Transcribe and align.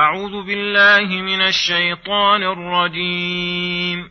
أعوذ 0.00 0.46
بالله 0.46 1.22
من 1.22 1.40
الشيطان 1.40 2.42
الرجيم. 2.42 4.08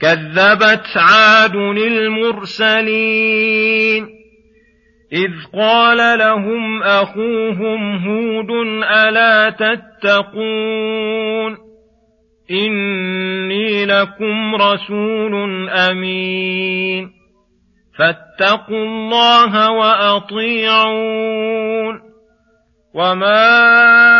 كذبت 0.00 0.86
عاد 0.96 1.56
المرسلين. 1.76 2.88
إذ 5.12 5.30
قال 5.54 6.18
لهم 6.18 6.82
أخوهم 6.82 8.08
هود 8.08 8.50
ألا 8.82 9.50
تتقون؟ 9.50 11.56
إني 12.50 13.84
لكم 13.84 14.54
رسول 14.54 15.68
أمين. 15.68 17.10
فاتقوا 17.98 18.84
الله 18.84 19.70
وأطيعون. 19.70 21.30
وما 22.94 24.19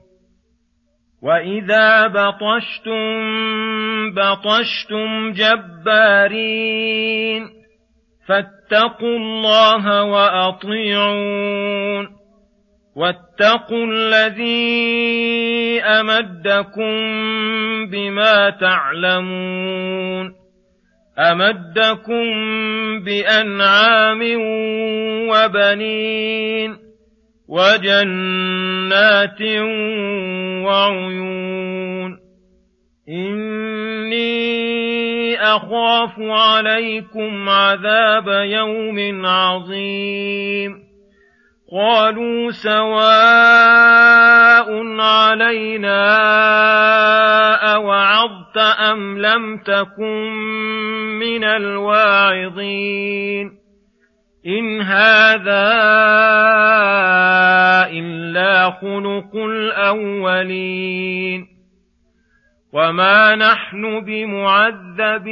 واذا 1.23 2.07
بطشتم 2.07 3.11
بطشتم 4.13 5.31
جبارين 5.31 6.81
فاتقوا 8.27 9.17
الله 9.17 10.03
واطيعون 10.03 11.41
واتقوا 12.95 13.85
الذي 13.85 14.61
امدكم 15.81 16.91
بما 17.91 18.49
تعلمون 18.49 20.33
امدكم 21.19 22.23
بانعام 23.03 24.21
وبنين 25.29 26.90
وجنات 27.51 29.41
وعيون. 30.65 32.19
إني 33.09 34.31
أخاف 35.41 36.19
عليكم 36.19 37.49
عذاب 37.49 38.27
يوم 38.27 39.25
عظيم. 39.25 40.91
قالوا 41.71 42.51
سواء 42.51 43.11
علينا 44.99 46.03
أوعظت 47.75 48.57
أم 48.57 49.19
لم 49.19 49.57
تكن 49.57 50.31
من 51.19 51.43
الواعظين. 51.43 52.81
إن 54.47 54.81
هذا 54.81 55.71
إلا 57.91 58.71
خلق 58.71 59.35
الأولين 59.35 61.47
وما 62.73 63.35
نحن 63.35 63.99
بمعذبين 63.99 65.31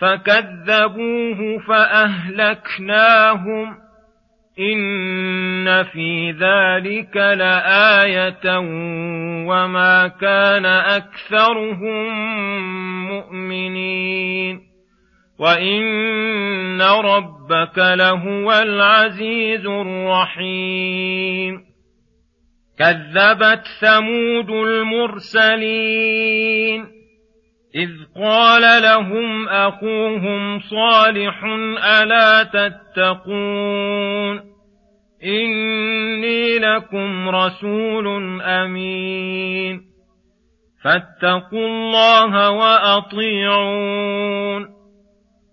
فكذبوه 0.00 1.58
فأهلكناهم 1.68 3.10
إن 4.58 5.82
في 5.82 6.30
ذلك 6.30 7.16
لآية 7.16 8.58
وما 9.48 10.08
كان 10.08 10.66
أكثرهم 10.66 12.08
مؤمنين 13.08 14.69
وان 15.40 16.82
ربك 16.82 17.78
لهو 17.78 18.52
العزيز 18.52 19.66
الرحيم 19.66 21.60
كذبت 22.78 23.62
ثمود 23.80 24.50
المرسلين 24.50 26.00
اذ 27.74 27.90
قال 28.16 28.82
لهم 28.82 29.48
اخوهم 29.48 30.60
صالح 30.60 31.44
الا 31.84 32.42
تتقون 32.42 34.40
اني 35.24 36.58
لكم 36.58 37.28
رسول 37.28 38.40
امين 38.42 39.82
فاتقوا 40.84 41.66
الله 41.66 42.50
واطيعون 42.50 44.00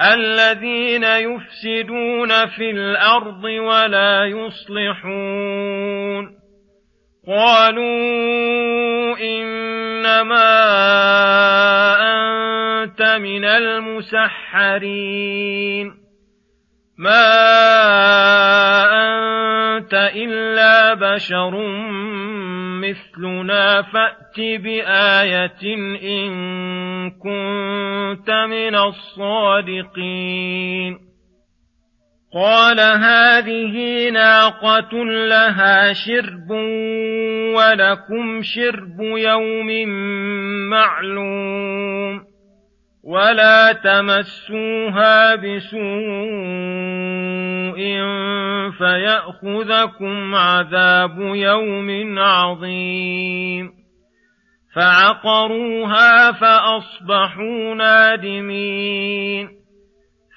الذين 0.00 1.04
يفسدون 1.04 2.46
في 2.46 2.70
الأرض 2.70 3.44
ولا 3.44 4.24
يصلحون. 4.24 5.64
قالوا 7.28 9.16
إنما 9.18 10.54
أنت 12.82 13.02
من 13.02 13.44
المسحرين. 13.44 14.84
ما 16.98 17.24
أنت 18.92 19.94
إلا 19.94 20.94
بشر 20.94 21.66
مثلنا 22.80 23.82
فات 23.82 24.23
بايه 24.40 25.74
ان 26.02 27.10
كنت 27.10 28.30
من 28.30 28.74
الصادقين 28.76 30.34
قال 32.34 32.80
هذه 32.80 34.08
ناقه 34.10 35.04
لها 35.04 35.92
شرب 35.92 36.50
ولكم 37.54 38.42
شرب 38.42 39.00
يوم 39.00 39.88
معلوم 40.70 42.34
ولا 43.04 43.72
تمسوها 43.72 45.34
بسوء 45.34 45.84
فياخذكم 48.78 50.34
عذاب 50.34 51.18
يوم 51.20 52.18
عظيم 52.18 53.83
فعقروها 54.74 56.32
فأصبحوا 56.32 57.74
نادمين 57.74 59.48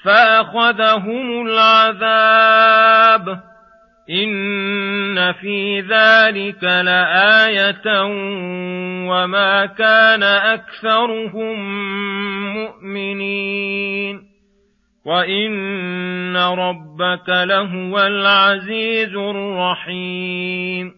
فأخذهم 0.04 1.48
العذاب 1.48 3.44
إن 4.10 5.34
في 5.34 5.82
ذلك 5.82 6.64
لآية 6.64 8.04
وما 9.10 9.66
كان 9.66 10.24
أكثرهم 10.24 11.58
مؤمنين 12.54 14.22
وإن 15.06 16.38
ربك 16.38 17.30
لهو 17.30 18.00
العزيز 18.00 19.16
الرحيم 19.16 20.92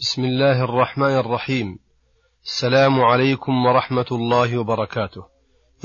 بسم 0.00 0.24
الله 0.24 0.64
الرحمن 0.64 1.18
الرحيم. 1.18 1.89
السلام 2.44 3.00
عليكم 3.00 3.66
ورحمة 3.66 4.06
الله 4.12 4.58
وبركاته. 4.58 5.24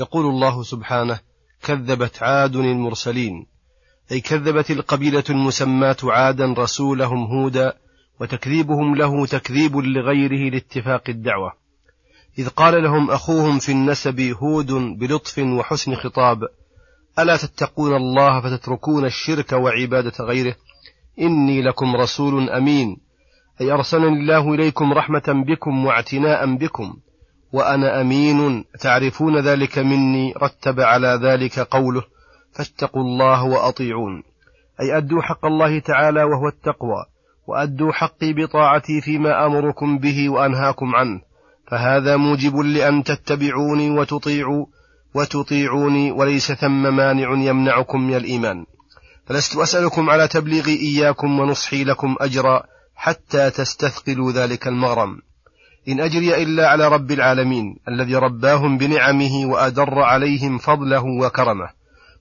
يقول 0.00 0.26
الله 0.26 0.62
سبحانه 0.62 1.20
كذبت 1.62 2.22
عاد 2.22 2.56
المرسلين. 2.56 3.46
أي 4.12 4.20
كذبت 4.20 4.70
القبيلة 4.70 5.24
المسماة 5.30 5.96
عادا 6.04 6.54
رسولهم 6.58 7.24
هودا 7.24 7.72
وتكذيبهم 8.20 8.94
له 8.94 9.26
تكذيب 9.26 9.76
لغيره 9.76 10.50
لاتفاق 10.50 11.02
الدعوة. 11.08 11.52
إذ 12.38 12.48
قال 12.48 12.82
لهم 12.82 13.10
أخوهم 13.10 13.58
في 13.58 13.72
النسب 13.72 14.20
هود 14.20 14.72
بلطف 14.72 15.38
وحسن 15.38 15.94
خطاب 15.94 16.38
ألا 17.18 17.36
تتقون 17.36 17.96
الله 17.96 18.40
فتتركون 18.40 19.04
الشرك 19.04 19.52
وعبادة 19.52 20.24
غيره؟ 20.24 20.54
إني 21.20 21.62
لكم 21.62 21.96
رسول 21.96 22.50
أمين. 22.50 23.05
أي 23.60 23.72
أرسلني 23.72 24.08
الله 24.08 24.54
إليكم 24.54 24.92
رحمة 24.92 25.44
بكم 25.46 25.86
واعتناء 25.86 26.54
بكم 26.54 26.96
وأنا 27.52 28.00
أمين 28.00 28.64
تعرفون 28.80 29.38
ذلك 29.38 29.78
مني 29.78 30.34
رتب 30.42 30.80
على 30.80 31.20
ذلك 31.22 31.58
قوله 31.58 32.02
فاتقوا 32.52 33.02
الله 33.02 33.44
وأطيعون. 33.44 34.22
أي 34.80 34.96
أدوا 34.96 35.22
حق 35.22 35.46
الله 35.46 35.78
تعالى 35.78 36.24
وهو 36.24 36.48
التقوى 36.48 37.04
وأدوا 37.46 37.92
حقي 37.92 38.32
بطاعتي 38.32 39.00
فيما 39.00 39.46
أمركم 39.46 39.98
به 39.98 40.28
وأنهاكم 40.28 40.96
عنه. 40.96 41.20
فهذا 41.70 42.16
موجب 42.16 42.56
لأن 42.56 43.02
تتبعوني 43.04 43.90
وتطيعوا 43.90 44.66
وتطيعوني 45.14 46.12
وليس 46.12 46.52
ثم 46.52 46.96
مانع 46.96 47.32
يمنعكم 47.32 48.00
من 48.00 48.14
الإيمان. 48.14 48.66
فلست 49.26 49.56
أسألكم 49.56 50.10
على 50.10 50.28
تبليغي 50.28 50.76
إياكم 50.76 51.40
ونصحي 51.40 51.84
لكم 51.84 52.16
أجرا 52.20 52.62
حتى 52.96 53.50
تستثقلوا 53.50 54.32
ذلك 54.32 54.68
المغرم. 54.68 55.22
إن 55.88 56.00
أجري 56.00 56.42
إلا 56.42 56.68
على 56.68 56.88
رب 56.88 57.10
العالمين 57.10 57.76
الذي 57.88 58.14
رباهم 58.14 58.78
بنعمه 58.78 59.46
وأدر 59.46 59.98
عليهم 59.98 60.58
فضله 60.58 61.04
وكرمه 61.04 61.68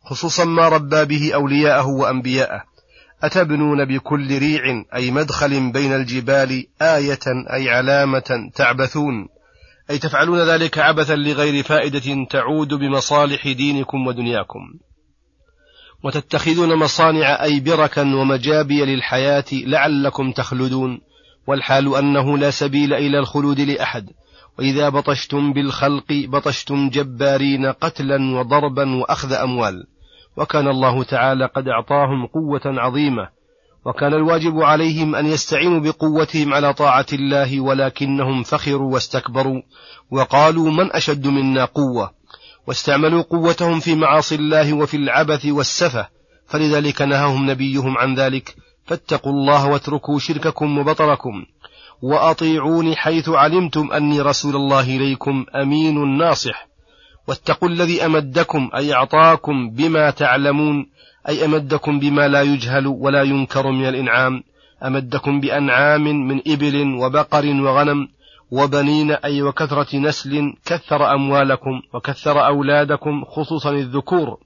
خصوصا 0.03 0.45
ما 0.45 0.69
ربى 0.69 1.05
به 1.05 1.31
أولياءه 1.33 1.87
وأنبياءه. 1.87 2.63
أتبنون 3.23 3.85
بكل 3.85 4.37
ريع 4.37 4.83
أي 4.95 5.11
مدخل 5.11 5.71
بين 5.71 5.93
الجبال 5.93 6.67
آية 6.81 7.25
أي 7.53 7.69
علامة 7.69 8.51
تعبثون. 8.55 9.27
أي 9.89 9.97
تفعلون 9.97 10.39
ذلك 10.39 10.77
عبثا 10.77 11.15
لغير 11.15 11.63
فائدة 11.63 12.25
تعود 12.29 12.73
بمصالح 12.73 13.47
دينكم 13.47 14.07
ودنياكم. 14.07 14.73
وتتخذون 16.05 16.75
مصانع 16.75 17.43
أي 17.43 17.59
بركا 17.59 18.01
ومجابي 18.01 18.85
للحياة 18.85 19.45
لعلكم 19.51 20.31
تخلدون 20.31 21.01
والحال 21.47 21.95
أنه 21.95 22.37
لا 22.37 22.49
سبيل 22.49 22.93
إلى 22.93 23.19
الخلود 23.19 23.59
لأحد. 23.59 24.09
وإذا 24.59 24.89
بطشتم 24.89 25.53
بالخلق 25.53 26.05
بطشتم 26.11 26.89
جبارين 26.89 27.65
قتلا 27.65 28.39
وضربا 28.39 28.95
وأخذ 28.95 29.33
أموال. 29.33 29.87
وكان 30.37 30.67
الله 30.67 31.03
تعالى 31.03 31.45
قد 31.45 31.67
أعطاهم 31.67 32.25
قوة 32.25 32.61
عظيمة. 32.65 33.29
وكان 33.85 34.13
الواجب 34.13 34.57
عليهم 34.57 35.15
أن 35.15 35.25
يستعينوا 35.25 35.79
بقوتهم 35.79 36.53
على 36.53 36.73
طاعة 36.73 37.05
الله 37.13 37.59
ولكنهم 37.59 38.43
فخروا 38.43 38.93
واستكبروا 38.93 39.61
وقالوا 40.11 40.71
من 40.71 40.91
أشد 40.91 41.27
منا 41.27 41.65
قوة؟ 41.65 42.11
واستعملوا 42.67 43.21
قوتهم 43.21 43.79
في 43.79 43.95
معاصي 43.95 44.35
الله 44.35 44.73
وفي 44.73 44.97
العبث 44.97 45.45
والسفة 45.45 46.07
فلذلك 46.47 47.01
نهاهم 47.01 47.49
نبيهم 47.49 47.97
عن 47.97 48.15
ذلك 48.15 48.55
فاتقوا 48.85 49.31
الله 49.31 49.67
واتركوا 49.67 50.19
شرككم 50.19 50.77
وبطركم 50.77 51.45
وأطيعوني 52.01 52.95
حيث 52.95 53.29
علمتم 53.29 53.91
أني 53.91 54.21
رسول 54.21 54.55
الله 54.55 54.95
إليكم 54.95 55.45
أمين 55.55 56.17
ناصح. 56.17 56.67
واتقوا 57.27 57.69
الذي 57.69 58.05
أمدكم 58.05 58.69
أي 58.75 58.93
أعطاكم 58.93 59.69
بما 59.69 60.09
تعلمون 60.09 60.89
أي 61.29 61.45
أمدكم 61.45 61.99
بما 61.99 62.27
لا 62.27 62.41
يجهل 62.41 62.87
ولا 62.87 63.23
ينكر 63.23 63.71
من 63.71 63.85
الإنعام 63.89 64.43
أمدكم 64.83 65.39
بأنعام 65.39 66.03
من 66.27 66.41
إبل 66.47 66.95
وبقر 66.95 67.45
وغنم 67.45 68.07
وبنين 68.51 69.11
أي 69.11 69.41
وكثرة 69.41 69.97
نسل 69.97 70.53
كثر 70.65 71.13
أموالكم 71.13 71.81
وكثر 71.93 72.47
أولادكم 72.47 73.25
خصوصا 73.25 73.71
الذكور 73.71 74.37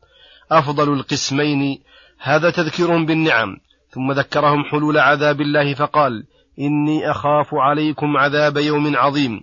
أفضل 0.52 0.94
القسمين. 0.94 1.80
هذا 2.20 2.50
تذكير 2.50 3.04
بالنعم. 3.06 3.58
ثم 3.90 4.12
ذكرهم 4.12 4.64
حلول 4.64 4.98
عذاب 4.98 5.42
الله 5.42 5.74
فقال 5.74 6.24
إني 6.60 7.12
أخاف 7.12 7.54
عليكم 7.54 8.18
عذاب 8.18 8.58
يوم 8.58 8.96
عظيم 8.96 9.42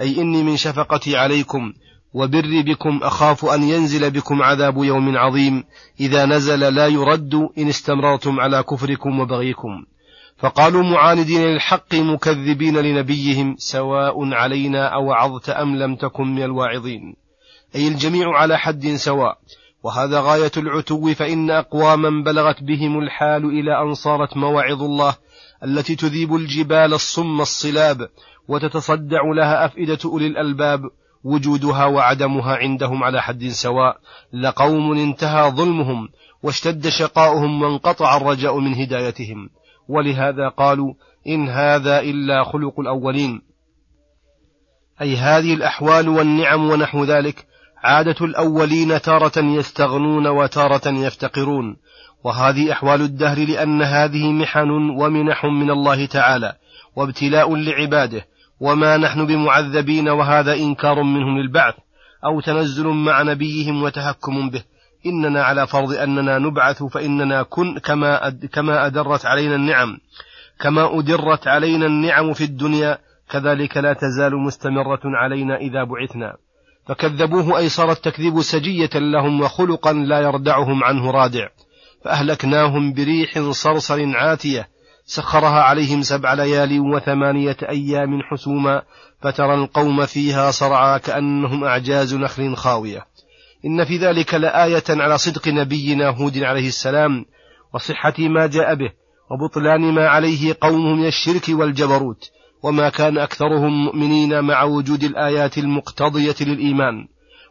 أي 0.00 0.20
إني 0.20 0.42
من 0.42 0.56
شفقتي 0.56 1.16
عليكم 1.16 1.72
وبري 2.14 2.62
بكم 2.62 3.00
أخاف 3.02 3.44
أن 3.44 3.62
ينزل 3.62 4.10
بكم 4.10 4.42
عذاب 4.42 4.76
يوم 4.76 5.16
عظيم. 5.16 5.64
إذا 6.00 6.26
نزل 6.26 6.74
لا 6.74 6.86
يرد 6.86 7.34
إن 7.58 7.68
استمررتم 7.68 8.40
على 8.40 8.62
كفركم 8.62 9.20
وبغيكم. 9.20 9.84
فقالوا 10.38 10.82
معاندين 10.82 11.42
للحق 11.42 11.94
مكذبين 11.94 12.76
لنبيهم 12.76 13.56
سواء 13.58 14.34
علينا 14.34 14.94
أو 14.94 15.12
عظت 15.12 15.50
أم 15.50 15.76
لم 15.76 15.96
تكن 15.96 16.34
من 16.34 16.42
الواعظين. 16.42 17.16
أي 17.74 17.88
الجميع 17.88 18.36
على 18.36 18.58
حد 18.58 18.86
سواء. 18.86 19.38
وهذا 19.82 20.20
غاية 20.20 20.50
العتو 20.56 21.14
فإن 21.14 21.50
أقواما 21.50 22.24
بلغت 22.24 22.62
بهم 22.62 22.98
الحال 22.98 23.44
إلى 23.44 23.82
أن 23.82 23.94
صارت 23.94 24.36
مواعظ 24.36 24.82
الله 24.82 25.16
التي 25.64 25.96
تذيب 25.96 26.34
الجبال 26.34 26.94
الصم 26.94 27.40
الصلاب 27.40 28.08
وتتصدع 28.48 29.20
لها 29.36 29.64
أفئدة 29.66 29.98
أولي 30.04 30.26
الألباب 30.26 30.80
وجودها 31.24 31.84
وعدمها 31.84 32.56
عندهم 32.56 33.04
على 33.04 33.22
حد 33.22 33.48
سواء. 33.48 33.96
لقوم 34.32 34.98
انتهى 34.98 35.50
ظلمهم 35.50 36.08
واشتد 36.42 36.88
شقاؤهم 36.88 37.62
وانقطع 37.62 38.16
الرجاء 38.16 38.58
من 38.58 38.74
هدايتهم. 38.74 39.50
ولهذا 39.88 40.48
قالوا 40.48 40.94
إن 41.26 41.48
هذا 41.48 42.00
إلا 42.00 42.44
خلق 42.44 42.80
الأولين. 42.80 43.42
أي 45.00 45.16
هذه 45.16 45.54
الأحوال 45.54 46.08
والنعم 46.08 46.70
ونحو 46.70 47.04
ذلك 47.04 47.46
عادة 47.84 48.26
الأولين 48.26 49.00
تارة 49.00 49.38
يستغنون 49.38 50.26
وتارة 50.26 50.88
يفتقرون. 50.88 51.76
وهذه 52.24 52.72
أحوال 52.72 53.02
الدهر 53.02 53.38
لأن 53.38 53.82
هذه 53.82 54.32
محن 54.32 54.70
ومنح 54.70 55.44
من 55.44 55.70
الله 55.70 56.06
تعالى 56.06 56.54
وابتلاء 56.96 57.56
لعباده. 57.56 58.26
وما 58.60 58.96
نحن 58.96 59.26
بمعذبين 59.26 60.08
وهذا 60.08 60.54
إنكار 60.54 61.02
منهم 61.02 61.38
للبعث 61.38 61.74
أو 62.24 62.40
تنزل 62.40 62.86
مع 62.86 63.22
نبيهم 63.22 63.82
وتهكم 63.82 64.50
به. 64.50 64.62
إننا 65.06 65.42
على 65.42 65.66
فرض 65.66 65.92
أننا 65.92 66.38
نبعث 66.38 66.82
فإننا 66.82 67.42
كن 67.42 67.78
كما 67.78 68.30
كما 68.52 68.86
أدرت 68.86 69.26
علينا 69.26 69.54
النعم. 69.54 69.98
كما 70.60 70.98
أدرت 70.98 71.48
علينا 71.48 71.86
النعم 71.86 72.32
في 72.32 72.44
الدنيا 72.44 72.98
كذلك 73.30 73.76
لا 73.76 73.92
تزال 73.92 74.36
مستمرة 74.36 75.00
علينا 75.04 75.56
إذا 75.56 75.84
بعثنا. 75.84 76.36
فكذبوه 76.86 77.58
أي 77.58 77.68
صار 77.68 77.92
التكذيب 77.92 78.40
سجية 78.40 78.90
لهم 78.94 79.40
وخلقا 79.40 79.92
لا 79.92 80.20
يردعهم 80.20 80.84
عنه 80.84 81.10
رادع. 81.10 81.48
فأهلكناهم 82.04 82.92
بريح 82.92 83.38
صرصر 83.50 84.16
عاتية 84.16 84.68
سخرها 85.04 85.62
عليهم 85.62 86.02
سبع 86.02 86.32
ليال 86.32 86.80
وثمانية 86.80 87.56
أيام 87.68 88.22
حسوما 88.22 88.82
فترى 89.22 89.54
القوم 89.54 90.06
فيها 90.06 90.50
صرعى 90.50 90.98
كأنهم 90.98 91.64
أعجاز 91.64 92.14
نخل 92.14 92.56
خاوية. 92.56 93.06
إن 93.64 93.84
في 93.84 93.96
ذلك 93.96 94.34
لآية 94.34 94.84
على 94.88 95.18
صدق 95.18 95.48
نبينا 95.48 96.08
هود 96.08 96.38
عليه 96.38 96.68
السلام 96.68 97.24
وصحة 97.74 98.14
ما 98.18 98.46
جاء 98.46 98.74
به 98.74 98.90
وبطلان 99.30 99.80
ما 99.80 100.08
عليه 100.08 100.56
قومه 100.60 100.94
من 100.94 101.06
الشرك 101.06 101.48
والجبروت 101.48 102.30
وما 102.62 102.88
كان 102.88 103.18
أكثرهم 103.18 103.84
مؤمنين 103.84 104.40
مع 104.40 104.62
وجود 104.62 105.04
الآيات 105.04 105.58
المقتضية 105.58 106.34
للإيمان. 106.40 107.08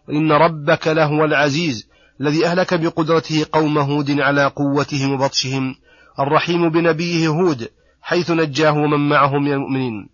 وإن 0.07 0.31
ربك 0.31 0.87
لهو 0.87 1.25
العزيز 1.25 1.89
الذي 2.21 2.45
أهلك 2.45 2.73
بقدرته 2.73 3.45
قوم 3.51 3.77
هود 3.77 4.19
على 4.19 4.45
قوتهم 4.45 5.11
وبطشهم 5.11 5.75
الرحيم 6.19 6.69
بنبيه 6.69 7.27
هود 7.27 7.69
حيث 8.01 8.31
نجاه 8.31 8.71
ومن 8.71 9.09
معه 9.09 9.39
من 9.39 9.53
المؤمنين. 9.53 10.09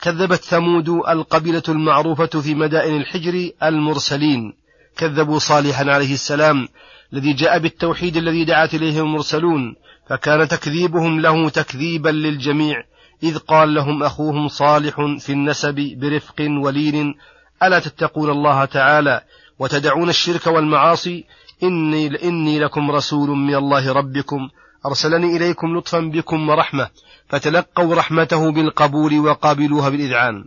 كذبت 0.00 0.44
ثمود 0.44 0.88
القبيلة 0.88 1.62
المعروفة 1.68 2.26
في 2.26 2.54
مدائن 2.54 2.96
الحجر 2.96 3.50
المرسلين 3.62 4.52
كذبوا 4.98 5.38
صالحا 5.38 5.84
عليه 5.90 6.14
السلام 6.14 6.68
الذي 7.12 7.32
جاء 7.32 7.58
بالتوحيد 7.58 8.16
الذي 8.16 8.44
دعت 8.44 8.74
إليه 8.74 9.00
المرسلون 9.00 9.74
فكان 10.08 10.48
تكذيبهم 10.48 11.20
له 11.20 11.48
تكذيبا 11.48 12.08
للجميع 12.08 12.84
إذ 13.22 13.38
قال 13.38 13.74
لهم 13.74 14.02
أخوهم 14.02 14.48
صالح 14.48 14.94
في 15.18 15.32
النسب 15.32 15.74
برفق 16.00 16.46
ولين 16.64 17.14
ألا 17.62 17.78
تتقون 17.78 18.30
الله 18.30 18.64
تعالى 18.64 19.20
وتدعون 19.58 20.08
الشرك 20.08 20.46
والمعاصي؟ 20.46 21.24
إني, 21.62 22.24
إني 22.24 22.58
لكم 22.58 22.90
رسول 22.90 23.28
من 23.30 23.54
الله 23.54 23.92
ربكم 23.92 24.48
أرسلني 24.86 25.36
إليكم 25.36 25.78
لطفا 25.78 26.00
بكم 26.00 26.48
ورحمة 26.48 26.88
فتلقوا 27.28 27.94
رحمته 27.94 28.52
بالقبول 28.52 29.18
وقابلوها 29.18 29.88
بالإذعان. 29.88 30.44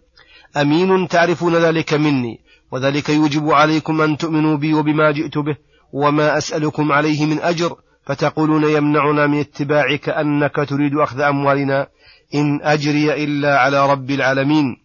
أمين 0.57 1.07
تعرفون 1.07 1.55
ذلك 1.55 1.93
مني 1.93 2.39
وذلك 2.71 3.09
يوجب 3.09 3.49
عليكم 3.49 4.01
أن 4.01 4.17
تؤمنوا 4.17 4.57
بي 4.57 4.73
وبما 4.73 5.11
جئت 5.11 5.37
به 5.37 5.55
وما 5.93 6.37
أسألكم 6.37 6.91
عليه 6.91 7.25
من 7.25 7.39
أجر 7.39 7.75
فتقولون 8.05 8.63
يمنعنا 8.63 9.27
من 9.27 9.39
اتباعك 9.39 10.09
أنك 10.09 10.55
تريد 10.69 10.95
أخذ 10.95 11.21
أموالنا 11.21 11.87
إن 12.35 12.59
أجري 12.61 13.23
إلا 13.23 13.57
على 13.57 13.91
رب 13.91 14.11
العالمين. 14.11 14.77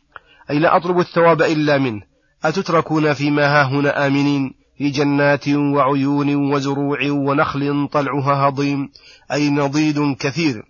أي 0.51 0.59
لا 0.59 0.77
أطلب 0.77 0.99
الثواب 0.99 1.43
إلا 1.43 1.79
منه. 1.79 2.03
أتتركون 2.45 3.13
فيما 3.13 3.47
ها 3.47 3.63
هنا 3.63 4.07
آمنين 4.07 4.55
في 4.79 4.91
جنات 4.91 5.49
وعيون 5.49 6.53
وزروع 6.53 6.99
ونخل 7.11 7.89
طلعها 7.93 8.49
هضيم 8.49 8.91
أي 9.33 9.51
نضيد 9.51 10.17
كثير. 10.21 10.63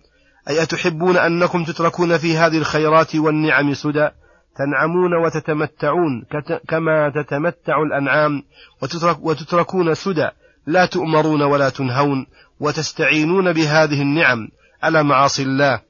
أي 0.49 0.61
أتحبون 0.63 1.17
أنكم 1.17 1.63
تتركون 1.63 2.17
في 2.17 2.37
هذه 2.37 2.57
الخيرات 2.57 3.15
والنعم 3.15 3.73
سدى؟ 3.73 4.09
تنعمون 4.57 5.13
وتتمتعون 5.25 6.25
كما 6.67 7.09
تتمتع 7.09 7.81
الأنعام 7.81 8.43
وتترك 8.81 9.17
وتتركون 9.21 9.93
سدى 9.93 10.29
لا 10.67 10.85
تؤمرون 10.85 11.41
ولا 11.41 11.69
تنهون 11.69 12.25
وتستعينون 12.59 13.53
بهذه 13.53 14.01
النعم 14.01 14.47
على 14.83 15.03
معاصي 15.03 15.43
الله. 15.43 15.81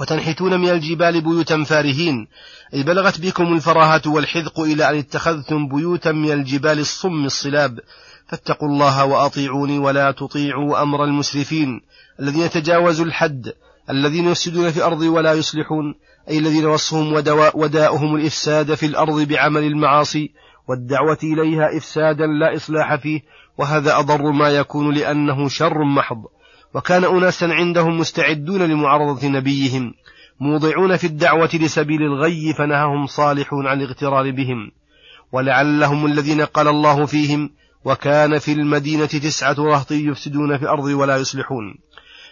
وتنحتون 0.00 0.60
من 0.60 0.68
الجبال 0.68 1.20
بيوتا 1.20 1.64
فارهين 1.64 2.28
أي 2.74 2.82
بلغت 2.82 3.20
بكم 3.20 3.52
الفراهة 3.52 4.02
والحذق 4.06 4.60
إلى 4.60 4.90
أن 4.90 4.98
اتخذتم 4.98 5.68
بيوتا 5.68 6.12
من 6.12 6.32
الجبال 6.32 6.78
الصم 6.78 7.24
الصلاب. 7.24 7.80
فاتقوا 8.28 8.68
الله 8.68 9.04
وأطيعوني 9.04 9.78
ولا 9.78 10.10
تطيعوا 10.10 10.82
أمر 10.82 11.04
المسرفين 11.04 11.80
الذين 12.20 12.50
تجاوزوا 12.50 13.06
الحد 13.06 13.52
الذين 13.90 14.28
يفسدون 14.28 14.70
في 14.70 14.76
الأرض 14.76 15.00
ولا 15.00 15.32
يصلحون. 15.32 15.94
أي 16.30 16.38
الذين 16.38 16.66
وصفهم 16.66 17.12
وداؤهم 17.54 18.16
الإفساد 18.16 18.74
في 18.74 18.86
الأرض 18.86 19.20
بعمل 19.20 19.62
المعاصي 19.62 20.32
والدعوة 20.68 21.18
إليها 21.24 21.76
إفسادا 21.76 22.26
لا 22.26 22.56
إصلاح 22.56 22.94
فيه 22.94 23.20
وهذا 23.58 23.98
أضر 23.98 24.30
ما 24.32 24.48
يكون 24.48 24.94
لأنه 24.94 25.48
شر 25.48 25.84
محض. 25.84 26.24
وكان 26.74 27.04
أناسا 27.04 27.44
عندهم 27.44 27.98
مستعدون 27.98 28.62
لمعارضة 28.62 29.28
نبيهم 29.28 29.94
موضعون 30.40 30.96
في 30.96 31.06
الدعوة 31.06 31.50
لسبيل 31.54 32.02
الغي 32.02 32.52
فنهاهم 32.52 33.06
صالح 33.06 33.48
عن 33.52 33.80
الاغترار 33.80 34.30
بهم. 34.30 34.70
ولعلهم 35.32 36.06
الذين 36.06 36.40
قال 36.40 36.68
الله 36.68 37.06
فيهم 37.06 37.50
وكان 37.84 38.38
في 38.38 38.52
المدينة 38.52 39.06
تسعة 39.06 39.56
رهط 39.58 39.92
يفسدون 39.92 40.56
في 40.56 40.62
الأرض 40.62 40.84
ولا 40.84 41.16
يصلحون. 41.16 41.74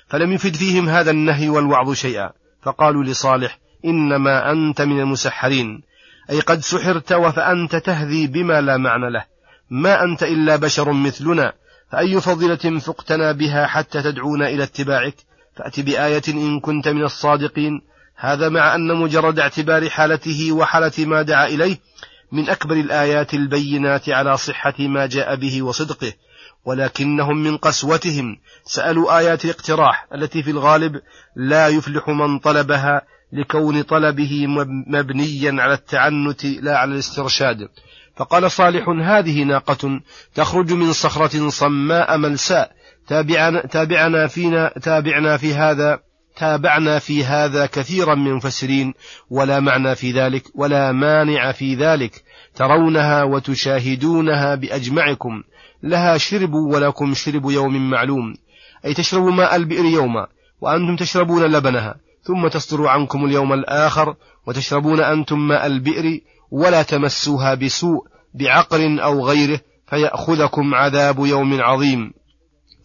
فلم 0.09 0.33
يفد 0.33 0.57
فيهم 0.57 0.89
هذا 0.89 1.11
النهي 1.11 1.49
والوعظ 1.49 1.93
شيئا 1.93 2.31
فقالوا 2.63 3.05
لصالح 3.05 3.59
إنما 3.85 4.53
أنت 4.53 4.83
من 4.83 5.01
المسحرين. 5.01 5.83
أي 6.31 6.41
قد 6.41 6.61
سحرت 6.61 7.13
وفأنت 7.13 7.77
تهذي 7.77 8.27
بما 8.27 8.61
لا 8.61 8.77
معنى 8.77 9.11
له. 9.11 9.25
ما 9.71 10.05
أنت 10.05 10.23
إلا 10.23 10.57
بشر 10.57 10.93
مثلنا. 10.93 11.53
فأي 11.93 12.21
فضيلة 12.21 12.79
فقتنا 12.79 13.33
بها 13.33 13.67
حتى 13.67 14.03
تدعونا 14.03 14.49
إلى 14.49 14.63
اتباعك؟ 14.63 15.15
فأت 15.57 15.81
بآية 15.81 16.23
إن 16.29 16.61
كنت 16.61 16.89
من 16.89 17.05
الصادقين. 17.05 17.83
هذا 18.17 18.49
مع 18.49 18.75
أن 18.75 18.95
مجرد 18.95 19.39
اعتبار 19.39 19.91
حالته 19.91 20.53
وحالة 20.53 20.93
ما 20.99 21.23
دعا 21.23 21.47
إليه 21.47 21.79
من 22.33 22.49
أكبر 22.51 22.75
الآيات 22.75 23.35
البينات 23.35 24.09
على 24.09 24.37
صحة 24.37 24.75
ما 24.79 25.07
جاء 25.07 25.37
به 25.37 25.63
وصدقه. 25.63 26.13
ولكنهم 26.65 27.37
من 27.37 27.57
قسوتهم. 27.57 28.37
سألوا 28.65 29.19
آيات 29.19 29.45
الاقتراح 29.45 30.07
التي 30.15 30.43
في 30.43 30.51
الغالب 30.51 31.01
لا 31.37 31.69
يفلح 31.69 32.09
من 32.09 32.39
طلبها 32.39 33.03
لكون 33.33 33.83
طلبه 33.83 34.47
مبنيا 34.87 35.63
على 35.63 35.75
التعنت 35.75 36.45
لا 36.45 36.79
على 36.79 36.93
الاسترشاد. 36.93 37.69
فقال 38.17 38.51
صالح 38.51 38.89
هذه 38.89 39.43
ناقة 39.43 40.01
تخرج 40.35 40.73
من 40.73 40.93
صخرة 40.93 41.49
صماء 41.49 42.19
ملساء. 42.19 42.71
تابعنا, 43.07 43.67
تابعنا 43.67 44.27
فينا 44.27 44.73
تابعنا 44.83 45.37
في 45.37 45.55
هذا 45.55 45.99
تابعنا 46.37 46.99
في 46.99 47.25
هذا 47.25 47.67
كثيرا 47.67 48.15
من 48.15 48.27
المفسرين 48.27 48.95
ولا 49.31 49.61
معنى 49.61 49.95
في 49.95 50.13
ذلك 50.13 50.43
ولا 50.55 50.93
مانع 50.93 51.53
في 51.53 51.75
ذلك. 51.75 52.23
ترونها 52.55 53.23
وتشاهدونها 53.23 54.55
بأجمعكم. 54.55 55.43
لها 55.83 56.19
شرب 56.19 56.55
ولكم 56.55 57.15
شرب 57.15 57.51
يوم 57.51 57.91
معلوم. 57.91 58.35
أي 58.85 58.95
تشربوا 58.95 59.31
ماء 59.31 59.57
البئر 59.57 59.85
يوما 59.85 60.27
وأنتم 60.61 60.97
تشربون 60.97 61.43
لبنها. 61.43 61.95
ثم 62.23 62.49
تصدر 62.49 62.87
عنكم 62.87 63.25
اليوم 63.25 63.53
الآخر 63.53 64.15
وتشربون 64.47 65.01
أنتم 65.01 65.49
ماء 65.49 65.67
البئر 65.67 66.21
ولا 66.51 66.83
تمسوها 66.83 67.55
بسوء 67.55 68.07
بعقر 68.35 69.05
أو 69.05 69.27
غيره 69.27 69.61
فيأخذكم 69.87 70.75
عذاب 70.75 71.19
يوم 71.19 71.61
عظيم. 71.61 72.13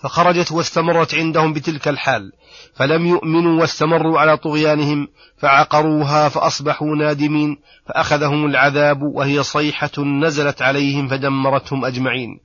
فخرجت 0.04 0.52
واستمرت 0.52 1.16
عندهم 1.16 1.54
بتلك 1.54 1.88
الحال 1.88 2.32
فلم 2.76 3.06
يؤمنوا 3.06 3.62
واستمروا 3.62 4.20
على 4.20 4.38
طغيانهم 4.38 5.08
فعقروها 5.38 6.30
فأصبحوا 6.30 6.96
نادمين 6.96 7.58
فأخذهم 7.86 8.46
العذاب 8.46 9.02
وهي 9.02 9.44
صيحة 9.44 9.92
نزلت 10.00 10.62
عليهم 10.62 11.08
فدمرتهم 11.08 11.86
أجمعين. 11.86 12.40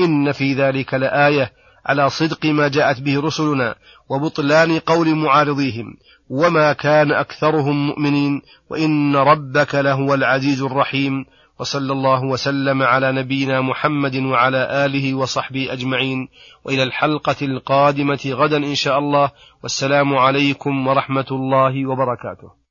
إن 0.00 0.32
في 0.32 0.54
ذلك 0.54 0.94
لآية 0.94 1.52
على 1.86 2.10
صدق 2.10 2.46
ما 2.46 2.68
جاءت 2.68 3.00
به 3.00 3.20
رسلنا 3.20 3.74
وبطلان 4.08 4.78
قول 4.78 5.14
معارضيهم 5.14 5.96
وما 6.30 6.72
كان 6.72 7.12
أكثرهم 7.12 7.86
مؤمنين 7.86 8.42
وإن 8.70 9.16
ربك 9.16 9.74
لهو 9.74 10.14
العزيز 10.14 10.62
الرحيم. 10.62 11.24
وصلى 11.60 11.92
الله 11.92 12.24
وسلم 12.24 12.82
على 12.82 13.12
نبينا 13.12 13.60
محمد 13.60 14.16
وعلى 14.16 14.86
آله 14.86 15.14
وصحبه 15.14 15.72
أجمعين. 15.72 16.28
وإلى 16.64 16.82
الحلقة 16.82 17.36
القادمة 17.42 18.20
غدا 18.26 18.56
إن 18.56 18.74
شاء 18.74 18.98
الله. 18.98 19.30
والسلام 19.62 20.16
عليكم 20.16 20.86
ورحمة 20.86 21.26
الله 21.30 21.86
وبركاته. 21.86 22.63